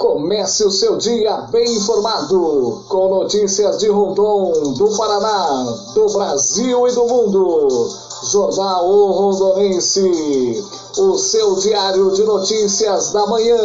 [0.00, 6.92] Comece o seu dia bem informado, com notícias de Rondon, do Paraná, do Brasil e
[6.92, 7.68] do mundo.
[8.30, 10.64] Jornal o Rondonense,
[10.96, 13.58] o seu diário de notícias da manhã.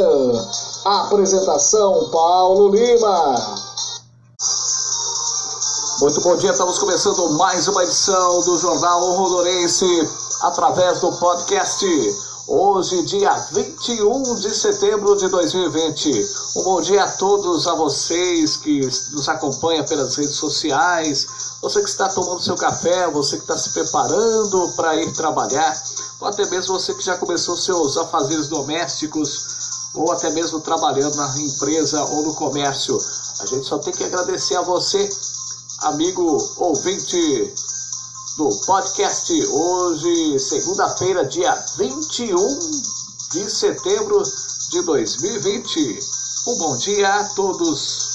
[0.83, 3.35] Apresentação Paulo Lima.
[6.01, 9.85] Muito bom dia, estamos começando mais uma edição do Jornal o Rondonense
[10.41, 11.85] através do podcast
[12.75, 16.11] Hoje, dia 21 de setembro de 2020.
[16.57, 21.25] Um bom dia a todos, a vocês que nos acompanham pelas redes sociais,
[21.61, 25.73] você que está tomando seu café, você que está se preparando para ir trabalhar,
[26.19, 29.45] ou até mesmo você que já começou seus afazeres domésticos,
[29.93, 32.97] ou até mesmo trabalhando na empresa ou no comércio.
[33.39, 35.09] A gente só tem que agradecer a você,
[35.83, 37.53] amigo ouvinte
[38.37, 39.31] do podcast.
[39.47, 42.35] Hoje, segunda-feira, dia 21
[43.31, 44.21] de setembro
[44.71, 45.99] de 2020.
[46.47, 48.05] Um bom dia a todos.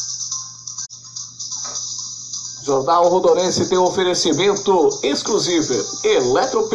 [2.64, 5.74] Jornal Rodorense tem um oferecimento exclusivo.
[6.04, 6.72] Eletrop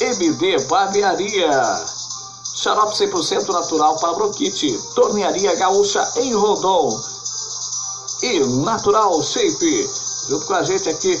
[0.00, 1.86] MD Barbearia.
[2.56, 4.76] Xarope 100% natural para bronquite.
[4.94, 7.00] Tornearia Gaúcha em Rondon.
[8.22, 9.90] E Natural Shape.
[10.28, 11.20] Junto com a gente aqui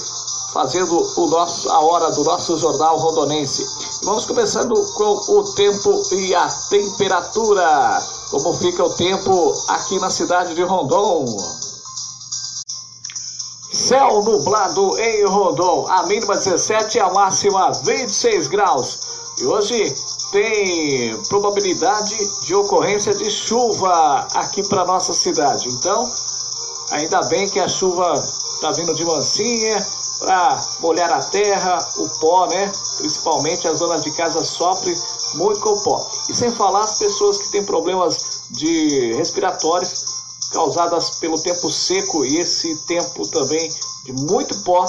[0.52, 3.66] fazendo o nosso, a hora do nosso jornal rondonense.
[4.04, 8.02] Vamos começando com o tempo e a temperatura.
[8.30, 11.24] Como fica o tempo aqui na cidade de Rondon?
[13.72, 19.00] Céu nublado em Rondon, a mínima 17 e a máxima 26 graus.
[19.38, 19.94] E hoje
[20.30, 25.68] tem probabilidade de ocorrência de chuva aqui para nossa cidade.
[25.68, 26.10] Então,
[26.90, 29.86] ainda bem que a chuva está vindo de mansinha,
[30.22, 32.72] para molhar a terra, o pó, né?
[32.98, 34.94] Principalmente as zonas de casa sofrem
[35.34, 36.10] muito com o pó.
[36.28, 40.04] E sem falar as pessoas que têm problemas de respiratórios
[40.52, 43.68] causadas pelo tempo seco e esse tempo também
[44.04, 44.84] de muito pó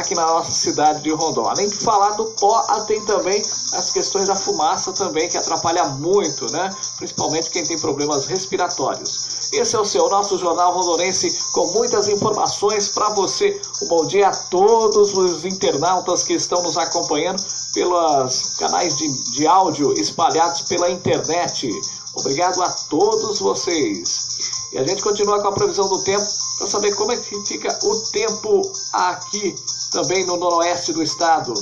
[0.00, 1.46] aqui na nossa cidade de Rondon.
[1.46, 3.42] Além de falar do pó, tem também
[3.72, 6.70] as questões da fumaça também que atrapalha muito, né?
[6.96, 9.50] Principalmente quem tem problemas respiratórios.
[9.52, 13.60] Esse é o seu nosso Jornal Rondonense com muitas informações para você.
[13.82, 17.42] Um bom dia a todos os internautas que estão nos acompanhando
[17.74, 21.68] pelos canais de, de áudio espalhados pela internet.
[22.14, 24.28] Obrigado a todos vocês.
[24.72, 26.26] E a gente continua com a previsão do tempo
[26.58, 29.54] para saber como é que fica o tempo aqui
[29.90, 31.54] também no noroeste do estado.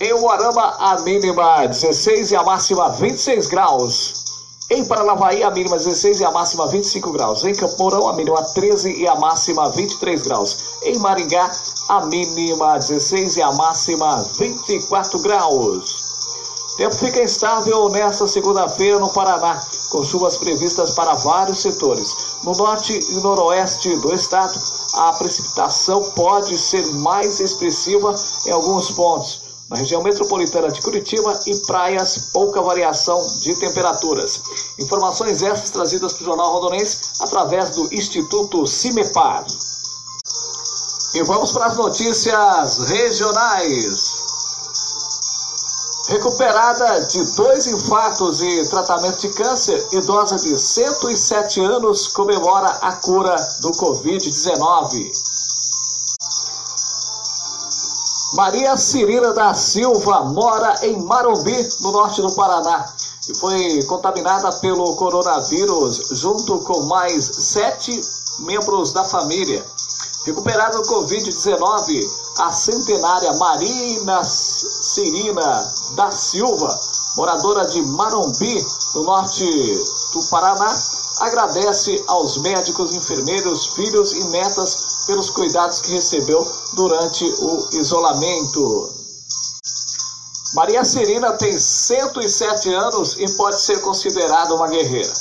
[0.00, 4.24] Em Uarama, a mínima 16 e a máxima 26 graus.
[4.70, 7.44] Em Paranavaí, a mínima 16 e a máxima 25 graus.
[7.44, 10.56] Em Campo Mourão, a mínima 13 e a máxima 23 graus.
[10.82, 11.50] Em Maringá,
[11.88, 16.04] a mínima 16 e a máxima 24 graus.
[16.76, 22.38] Tempo fica instável nesta segunda-feira no Paraná, com chuvas previstas para vários setores.
[22.42, 24.58] No norte e noroeste do estado,
[24.96, 28.14] a precipitação pode ser mais expressiva
[28.46, 34.42] em alguns pontos na região metropolitana de Curitiba e praias, pouca variação de temperaturas.
[34.78, 39.46] Informações essas trazidas para o Jornal Rondonense através do Instituto CIMEPAR.
[41.14, 44.13] E vamos para as notícias regionais.
[46.08, 53.34] Recuperada de dois infartos e tratamento de câncer, idosa de 107 anos comemora a cura
[53.62, 55.10] do Covid-19.
[58.34, 62.84] Maria Cirila da Silva mora em Marombi, no norte do Paraná,
[63.30, 67.98] e foi contaminada pelo coronavírus junto com mais sete
[68.40, 69.64] membros da família.
[70.26, 72.10] Recuperada do Covid-19,
[72.40, 74.22] a centenária Marina
[74.94, 76.78] Cirina da Silva,
[77.16, 79.44] moradora de Marombi, no norte
[80.12, 80.72] do Paraná,
[81.18, 88.88] agradece aos médicos, enfermeiros, filhos e netas pelos cuidados que recebeu durante o isolamento.
[90.54, 95.12] Maria Serina tem 107 anos e pode ser considerada uma guerreira.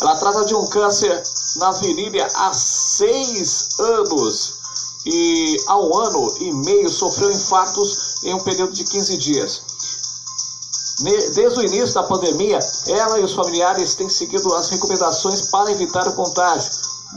[0.00, 1.22] Ela trata de um câncer
[1.56, 4.54] na virilha há seis anos
[5.04, 9.60] e há um ano e meio sofreu infartos em um período de 15 dias.
[11.00, 16.08] Desde o início da pandemia, ela e os familiares têm seguido as recomendações para evitar
[16.08, 16.70] o contágio,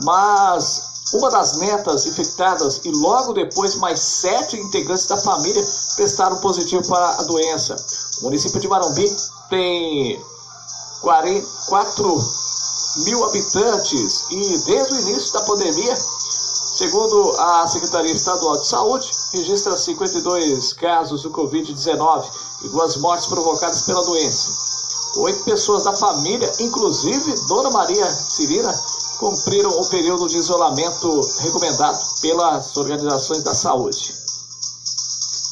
[0.04, 0.84] mas
[1.14, 5.66] uma das netas infectadas e logo depois mais sete integrantes da família
[5.98, 7.76] testaram positivo para a doença.
[8.22, 9.14] O município de Marumbi
[9.50, 10.24] tem
[11.02, 12.24] 44
[13.06, 19.78] mil habitantes e desde o início da pandemia, segundo a Secretaria Estadual de Saúde, registra
[19.78, 22.26] 52 casos do Covid-19
[22.64, 24.50] e duas mortes provocadas pela doença.
[25.18, 28.74] Oito pessoas da família, inclusive Dona Maria Cirina,
[29.20, 34.16] cumpriram o período de isolamento recomendado pelas organizações da saúde.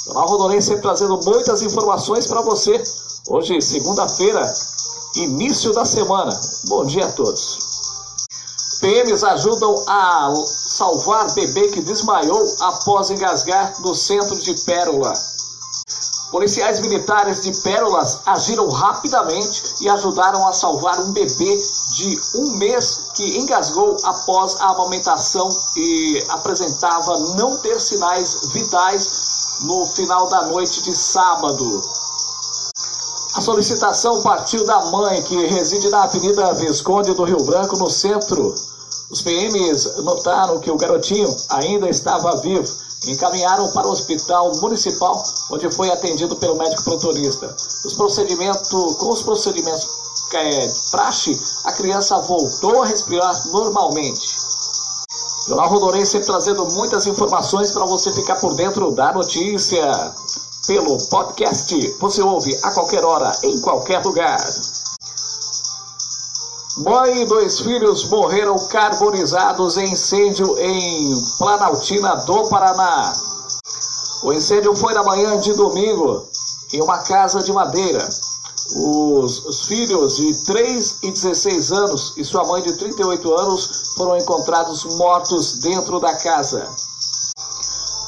[0.07, 2.81] O Jornal sempre trazendo muitas informações para você.
[3.29, 4.51] Hoje, segunda-feira,
[5.15, 6.37] início da semana.
[6.67, 7.59] Bom dia a todos.
[8.81, 10.33] PMs ajudam a
[10.79, 15.11] salvar bebê que desmaiou após engasgar no centro de Pérola.
[16.31, 21.61] Policiais militares de Pérolas agiram rapidamente e ajudaram a salvar um bebê
[21.95, 29.85] de um mês que engasgou após a amamentação e apresentava não ter sinais vitais no
[29.85, 31.81] final da noite de sábado.
[33.35, 38.55] A solicitação partiu da mãe que reside na Avenida Visconde do Rio Branco, no centro.
[39.11, 42.67] Os PMs notaram que o garotinho ainda estava vivo
[43.07, 47.55] encaminharam para o hospital municipal, onde foi atendido pelo médico plantonista.
[47.85, 49.87] Os procedimentos, com os procedimentos
[50.33, 54.37] é, praxe, a criança voltou a respirar normalmente.
[55.47, 60.13] Jornal Rondonense sempre trazendo muitas informações para você ficar por dentro da notícia.
[60.67, 64.37] Pelo podcast, você ouve a qualquer hora, em qualquer lugar.
[66.79, 73.13] Mãe e dois filhos morreram carbonizados em incêndio em Planaltina do Paraná.
[74.23, 76.25] O incêndio foi na manhã de domingo
[76.71, 78.07] em uma casa de madeira.
[78.77, 84.17] Os, os, filhos de 3 e 16 anos e sua mãe de 38 anos foram
[84.17, 86.65] encontrados mortos dentro da casa.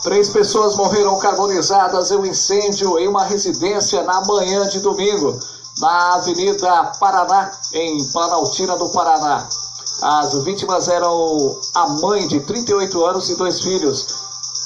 [0.01, 5.37] Três pessoas morreram carbonizadas em um incêndio em uma residência na manhã de domingo
[5.81, 9.49] na Avenida Paraná, em Planaltina do Paraná.
[10.03, 14.07] As vítimas eram a mãe de 38 anos e dois filhos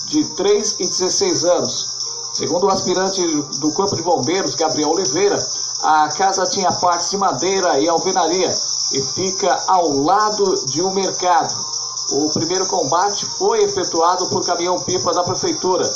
[0.08, 1.96] de 3 e 16 anos.
[2.34, 3.26] Segundo o aspirante
[3.60, 5.40] do Corpo de Bombeiros, Gabriel Oliveira,
[5.84, 8.54] a casa tinha partes de madeira e alvenaria
[8.94, 11.75] e fica ao lado de um mercado.
[12.12, 15.90] O primeiro combate foi efetuado por caminhão-pipa da prefeitura.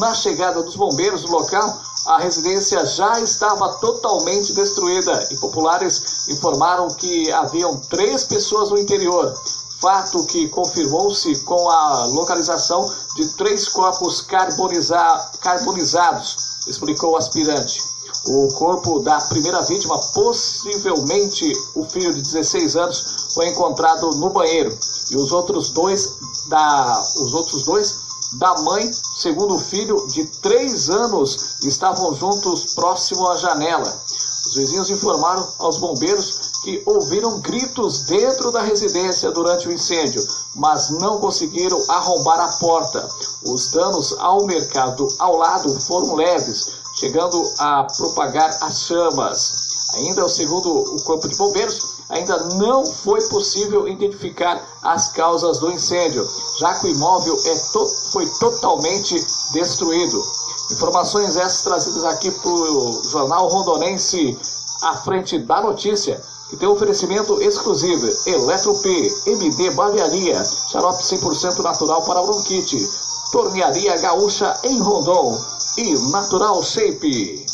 [0.00, 6.88] Na chegada dos bombeiros no local, a residência já estava totalmente destruída e populares informaram
[6.88, 9.32] que haviam três pessoas no interior.
[9.80, 12.84] Fato que confirmou-se com a localização
[13.16, 14.98] de três corpos carboniza
[15.40, 16.36] carbonizados,
[16.66, 17.93] explicou o aspirante.
[18.26, 23.04] O corpo da primeira vítima, possivelmente o filho de 16 anos,
[23.34, 24.76] foi encontrado no banheiro
[25.10, 26.14] e os outros dois
[26.48, 28.04] da os outros dois
[28.38, 34.02] da mãe, segundo o filho de três anos, estavam juntos próximo à janela.
[34.46, 40.90] Os vizinhos informaram aos bombeiros que ouviram gritos dentro da residência durante o incêndio, mas
[40.90, 43.08] não conseguiram arrombar a porta.
[43.46, 49.64] Os danos ao mercado ao lado foram leves, chegando a propagar as chamas.
[49.94, 56.26] Ainda segundo o Corpo de Bombeiros, ainda não foi possível identificar as causas do incêndio,
[56.58, 59.14] já que o imóvel é to foi totalmente
[59.52, 60.22] destruído.
[60.72, 64.36] Informações essas trazidas aqui para o Jornal Rondonense,
[64.82, 66.20] à frente da notícia,
[66.50, 72.76] que tem oferecimento exclusivo Eletro-P, MD Barbearia, xarope 100% natural para bronquite,
[73.32, 75.36] Tornearia Gaúcha em Rondon
[75.76, 77.46] e Natural Shape.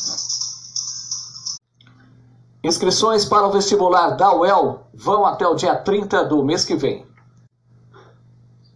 [2.63, 7.07] Inscrições para o vestibular da UEL vão até o dia 30 do mês que vem.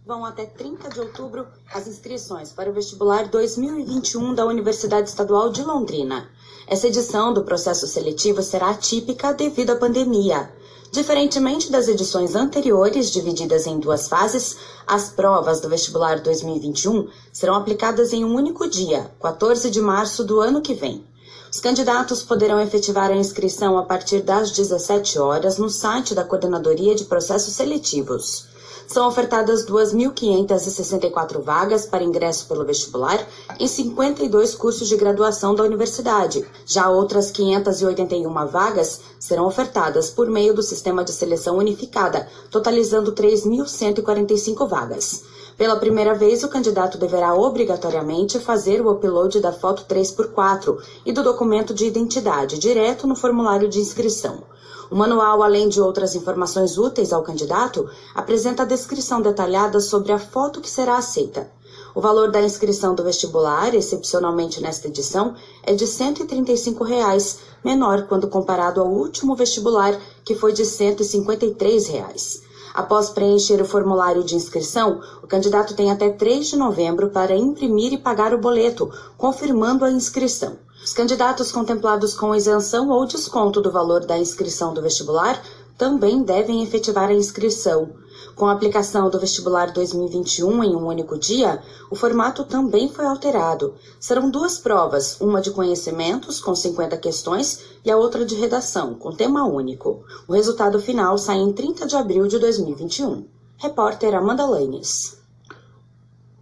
[0.03, 5.63] Vão até 30 de outubro as inscrições para o vestibular 2021 da Universidade Estadual de
[5.63, 6.29] Londrina.
[6.67, 10.51] Essa edição do processo seletivo será atípica devido à pandemia.
[10.91, 14.55] Diferentemente das edições anteriores, divididas em duas fases,
[14.87, 20.39] as provas do vestibular 2021 serão aplicadas em um único dia, 14 de março do
[20.39, 21.03] ano que vem.
[21.51, 26.95] Os candidatos poderão efetivar a inscrição a partir das 17 horas no site da Coordenadoria
[26.95, 28.54] de Processos Seletivos.
[28.87, 33.25] São ofertadas 2.564 vagas para ingresso pelo vestibular
[33.59, 36.45] em 52 cursos de graduação da universidade.
[36.65, 44.67] Já outras 581 vagas serão ofertadas por meio do sistema de seleção unificada, totalizando 3.145
[44.67, 45.23] vagas.
[45.57, 51.23] Pela primeira vez, o candidato deverá obrigatoriamente fazer o upload da foto 3x4 e do
[51.23, 54.43] documento de identidade direto no formulário de inscrição.
[54.91, 60.19] O manual, além de outras informações úteis ao candidato, apresenta a descrição detalhada sobre a
[60.19, 61.49] foto que será aceita.
[61.95, 68.27] O valor da inscrição do vestibular, excepcionalmente nesta edição, é de 135 reais, menor quando
[68.27, 72.43] comparado ao último vestibular, que foi de 153 reais.
[72.75, 77.93] Após preencher o formulário de inscrição, o candidato tem até 3 de novembro para imprimir
[77.93, 80.57] e pagar o boleto, confirmando a inscrição.
[80.83, 85.41] Os candidatos contemplados com isenção ou desconto do valor da inscrição do vestibular
[85.77, 87.89] também devem efetivar a inscrição.
[88.35, 93.75] Com a aplicação do vestibular 2021 em um único dia, o formato também foi alterado.
[93.99, 99.15] Serão duas provas, uma de conhecimentos, com 50 questões, e a outra de redação, com
[99.15, 100.03] tema único.
[100.27, 103.25] O resultado final sai em 30 de abril de 2021.
[103.57, 105.14] Repórter Amanda Lanes.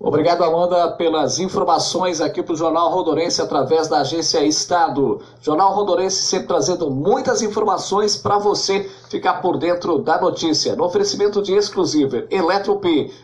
[0.05, 5.21] Obrigado, Amanda, pelas informações aqui para o Jornal Rodorense através da agência Estado.
[5.39, 10.75] Jornal Rodorense sempre trazendo muitas informações para você ficar por dentro da notícia.
[10.75, 12.81] No oferecimento de exclusivo Eletro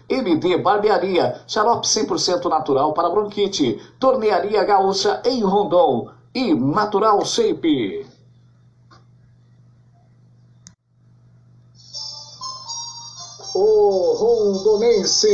[0.07, 8.08] MD Barbearia, xarope 100% natural para bronquite, Tornearia Gaúcha em Rondon e Natural Shape.
[13.61, 15.27] O Rondonense,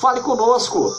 [0.00, 0.94] fale conosco.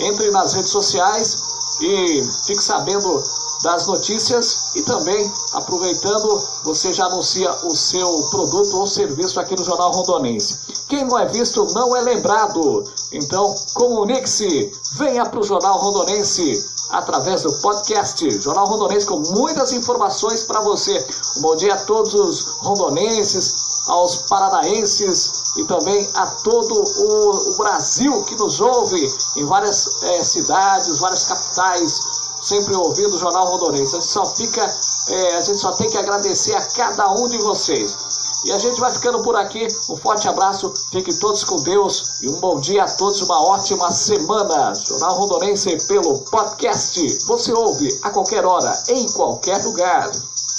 [0.00, 1.42] Entre nas redes sociais
[1.80, 3.22] e fique sabendo
[3.62, 9.64] das notícias e também, aproveitando, você já anuncia o seu produto ou serviço aqui no
[9.64, 10.58] Jornal Rondonense.
[10.88, 12.84] Quem não é visto não é lembrado.
[13.12, 20.42] Então, comunique-se, venha para o Jornal Rondonense através do podcast Jornal Rondonense com muitas informações
[20.44, 21.04] para você.
[21.38, 27.56] Um bom dia a todos os rondonenses, aos paranaenses e também a todo o, o
[27.56, 32.00] Brasil que nos ouve em várias é, cidades, várias capitais,
[32.42, 33.96] sempre ouvindo o Jornal Rondonense.
[33.96, 34.62] A gente só fica,
[35.08, 37.96] é, a gente só tem que agradecer a cada um de vocês.
[38.44, 39.66] E a gente vai ficando por aqui.
[39.88, 43.90] Um forte abraço, fiquem todos com Deus e um bom dia a todos, uma ótima
[43.90, 44.74] semana.
[44.74, 47.24] Jornal Rondonense pelo podcast.
[47.26, 50.10] Você ouve a qualquer hora, em qualquer lugar.